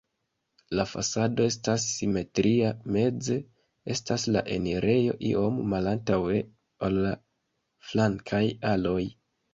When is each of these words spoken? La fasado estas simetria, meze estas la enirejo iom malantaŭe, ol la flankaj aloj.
La 0.77 0.85
fasado 0.91 1.43
estas 1.49 1.83
simetria, 1.97 2.71
meze 2.95 3.37
estas 3.97 4.25
la 4.37 4.43
enirejo 4.55 5.15
iom 5.33 5.61
malantaŭe, 5.75 6.41
ol 6.89 6.99
la 7.05 7.13
flankaj 7.91 8.45
aloj. 8.73 9.01